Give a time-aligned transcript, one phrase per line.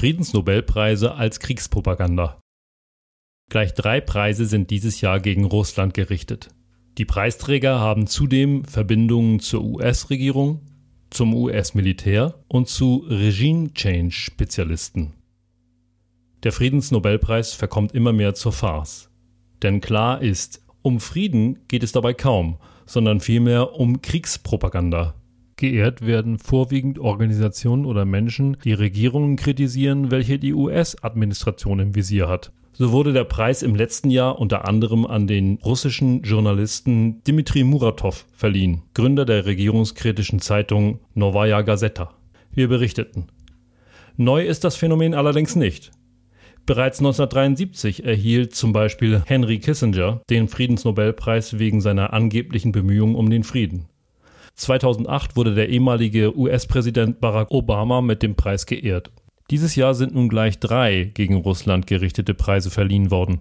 [0.00, 2.40] Friedensnobelpreise als Kriegspropaganda.
[3.50, 6.48] Gleich drei Preise sind dieses Jahr gegen Russland gerichtet.
[6.96, 10.62] Die Preisträger haben zudem Verbindungen zur US-Regierung,
[11.10, 15.12] zum US-Militär und zu Regime-Change-Spezialisten.
[16.44, 19.10] Der Friedensnobelpreis verkommt immer mehr zur Farce.
[19.62, 22.56] Denn klar ist, um Frieden geht es dabei kaum,
[22.86, 25.19] sondern vielmehr um Kriegspropaganda.
[25.60, 32.50] Geehrt werden vorwiegend Organisationen oder Menschen, die Regierungen kritisieren, welche die US-Administration im Visier hat.
[32.72, 38.24] So wurde der Preis im letzten Jahr unter anderem an den russischen Journalisten Dmitri Muratov
[38.32, 42.14] verliehen, Gründer der regierungskritischen Zeitung Novaya Gazeta.
[42.54, 43.26] Wir berichteten.
[44.16, 45.90] Neu ist das Phänomen allerdings nicht.
[46.64, 53.44] Bereits 1973 erhielt zum Beispiel Henry Kissinger den Friedensnobelpreis wegen seiner angeblichen Bemühungen um den
[53.44, 53.89] Frieden.
[54.54, 59.10] 2008 wurde der ehemalige US-Präsident Barack Obama mit dem Preis geehrt.
[59.50, 63.40] Dieses Jahr sind nun gleich drei gegen Russland gerichtete Preise verliehen worden.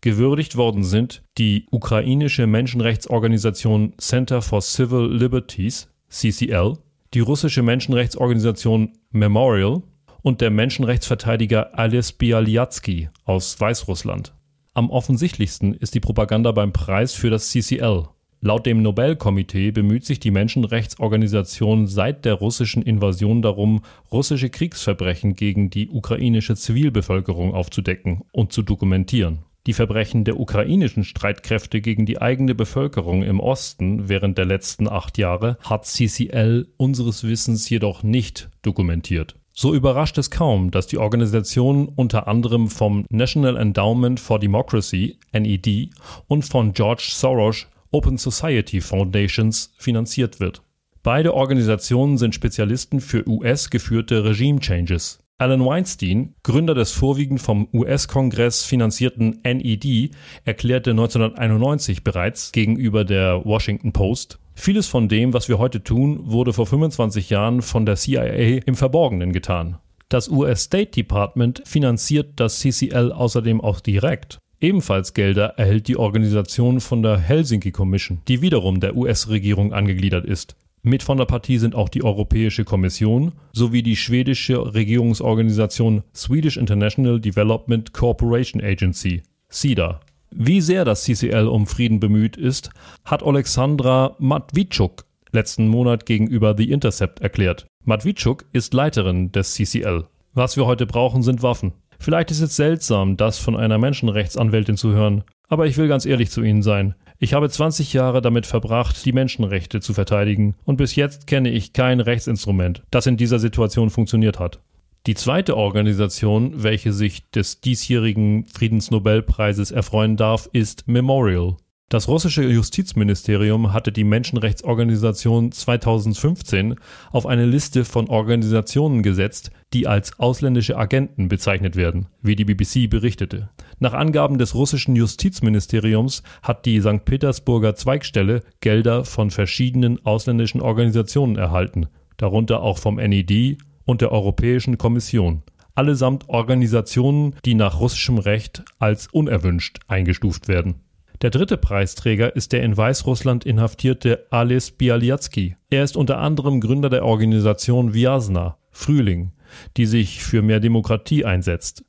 [0.00, 6.78] Gewürdigt worden sind die ukrainische Menschenrechtsorganisation Center for Civil Liberties, CCL,
[7.12, 9.82] die russische Menschenrechtsorganisation Memorial
[10.22, 14.32] und der Menschenrechtsverteidiger Ales Bialyatsky aus Weißrussland.
[14.72, 18.08] Am offensichtlichsten ist die Propaganda beim Preis für das CCL.
[18.42, 25.68] Laut dem Nobelkomitee bemüht sich die Menschenrechtsorganisation seit der russischen Invasion darum, russische Kriegsverbrechen gegen
[25.68, 29.40] die ukrainische Zivilbevölkerung aufzudecken und zu dokumentieren.
[29.66, 35.18] Die Verbrechen der ukrainischen Streitkräfte gegen die eigene Bevölkerung im Osten während der letzten acht
[35.18, 39.36] Jahre hat CCL unseres Wissens jedoch nicht dokumentiert.
[39.52, 45.90] So überrascht es kaum, dass die Organisation unter anderem vom National Endowment for Democracy NED
[46.26, 50.62] und von George Soros Open Society Foundations finanziert wird.
[51.02, 55.18] Beide Organisationen sind Spezialisten für US-geführte Regime Changes.
[55.38, 60.10] Alan Weinstein, Gründer des vorwiegend vom US-Kongress finanzierten NED,
[60.44, 66.52] erklärte 1991 bereits gegenüber der Washington Post, Vieles von dem, was wir heute tun, wurde
[66.52, 69.78] vor 25 Jahren von der CIA im Verborgenen getan.
[70.10, 74.38] Das US State Department finanziert das CCL außerdem auch direkt.
[74.60, 80.54] Ebenfalls Gelder erhält die Organisation von der Helsinki Commission, die wiederum der US-Regierung angegliedert ist.
[80.82, 87.20] Mit von der Partie sind auch die Europäische Kommission sowie die schwedische Regierungsorganisation Swedish International
[87.20, 90.00] Development Cooperation Agency, SIDA.
[90.30, 92.70] Wie sehr das CCL um Frieden bemüht ist,
[93.04, 97.66] hat Alexandra Matwitschuk letzten Monat gegenüber The Intercept erklärt.
[97.84, 100.04] Matwitschuk ist Leiterin des CCL.
[100.34, 101.72] Was wir heute brauchen, sind Waffen.
[102.02, 106.30] Vielleicht ist es seltsam, das von einer Menschenrechtsanwältin zu hören, aber ich will ganz ehrlich
[106.30, 106.94] zu Ihnen sein.
[107.18, 111.74] Ich habe 20 Jahre damit verbracht, die Menschenrechte zu verteidigen, und bis jetzt kenne ich
[111.74, 114.60] kein Rechtsinstrument, das in dieser Situation funktioniert hat.
[115.06, 121.58] Die zweite Organisation, welche sich des diesjährigen Friedensnobelpreises erfreuen darf, ist Memorial.
[121.90, 126.76] Das russische Justizministerium hatte die Menschenrechtsorganisation 2015
[127.10, 132.88] auf eine Liste von Organisationen gesetzt, die als ausländische Agenten bezeichnet werden, wie die BBC
[132.88, 133.50] berichtete.
[133.80, 137.04] Nach Angaben des russischen Justizministeriums hat die St.
[137.04, 141.88] Petersburger Zweigstelle Gelder von verschiedenen ausländischen Organisationen erhalten,
[142.18, 145.42] darunter auch vom NED, und der Europäischen Kommission,
[145.74, 150.82] allesamt Organisationen, die nach russischem Recht als unerwünscht eingestuft werden.
[151.22, 155.54] Der dritte Preisträger ist der in Weißrussland inhaftierte Ales Bialyatsky.
[155.68, 159.32] Er ist unter anderem Gründer der Organisation Vyasna, Frühling,
[159.76, 161.84] die sich für mehr Demokratie einsetzt.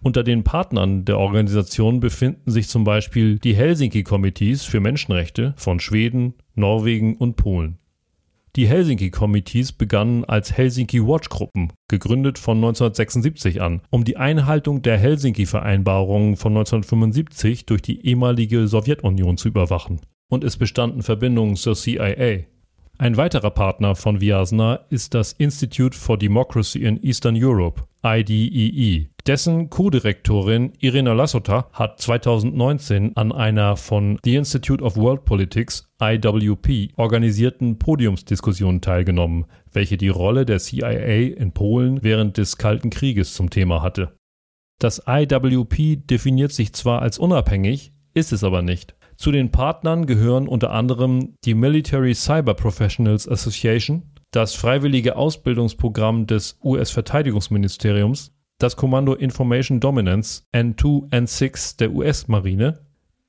[0.00, 6.32] Unter den Partnern der Organisation befinden sich zum Beispiel die Helsinki-Committees für Menschenrechte von Schweden,
[6.54, 7.76] Norwegen und Polen.
[8.56, 16.52] Die Helsinki-Committees begannen als Helsinki-Watch-Gruppen, gegründet von 1976 an, um die Einhaltung der Helsinki-Vereinbarungen von
[16.52, 20.00] 1975 durch die ehemalige Sowjetunion zu überwachen.
[20.30, 22.46] Und es bestanden Verbindungen zur CIA.
[22.98, 28.46] Ein weiterer Partner von Vyasna ist das Institute for Democracy in Eastern Europe, IDEE.
[28.48, 29.08] E.
[29.26, 36.92] Dessen Co-Direktorin Irina Lassota hat 2019 an einer von The Institute of World Politics, IWP,
[36.96, 43.50] organisierten Podiumsdiskussion teilgenommen, welche die Rolle der CIA in Polen während des Kalten Krieges zum
[43.50, 44.16] Thema hatte.
[44.78, 48.95] Das IWP definiert sich zwar als unabhängig, ist es aber nicht.
[49.16, 56.58] Zu den Partnern gehören unter anderem die Military Cyber Professionals Association, das freiwillige Ausbildungsprogramm des
[56.62, 62.80] US-Verteidigungsministeriums, das Kommando Information Dominance N2 N6 der US-Marine,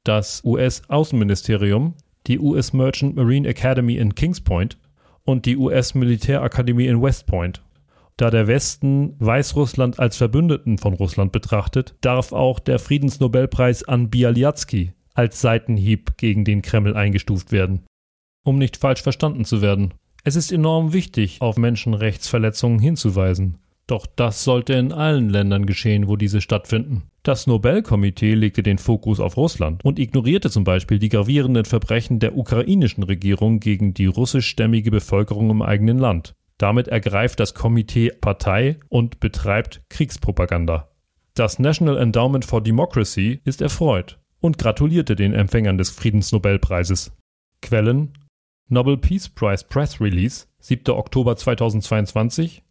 [0.04, 1.94] das US-Außenministerium,
[2.28, 4.78] die US Merchant Marine Academy in Kings Point
[5.24, 7.62] und die US-Militärakademie in West Point.
[8.18, 14.94] Da der Westen Weißrussland als Verbündeten von Russland betrachtet, darf auch der Friedensnobelpreis an Bialyatsky
[15.18, 17.86] als Seitenhieb gegen den Kreml eingestuft werden.
[18.46, 19.94] Um nicht falsch verstanden zu werden.
[20.24, 23.58] Es ist enorm wichtig, auf Menschenrechtsverletzungen hinzuweisen.
[23.88, 27.04] Doch das sollte in allen Ländern geschehen, wo diese stattfinden.
[27.24, 32.38] Das Nobelkomitee legte den Fokus auf Russland und ignorierte zum Beispiel die gravierenden Verbrechen der
[32.38, 36.36] ukrainischen Regierung gegen die russischstämmige Bevölkerung im eigenen Land.
[36.58, 40.90] Damit ergreift das Komitee Partei und betreibt Kriegspropaganda.
[41.34, 47.12] Das National Endowment for Democracy ist erfreut und gratulierte den Empfängern des Friedensnobelpreises.
[47.62, 48.14] Quellen
[48.70, 50.94] Nobel Peace Prize Press Release 7.
[50.94, 52.64] Oktober 2022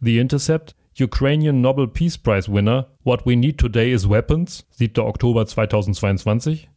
[0.00, 4.98] The Intercept, Ukrainian Nobel Peace Prize winner, What We Need Today is Weapons, 7.
[4.98, 6.68] Oktober 2022.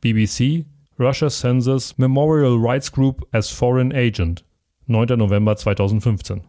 [0.00, 0.64] BBC,
[0.98, 4.44] Russia censors Memorial Rights Group as Foreign Agent,
[4.86, 5.18] 9.
[5.18, 6.42] November 2015.